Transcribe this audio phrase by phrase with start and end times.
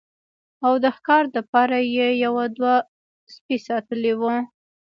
[0.65, 2.75] او د ښکار د پاره يې يو دوه
[3.33, 4.35] سپي ساتلي وو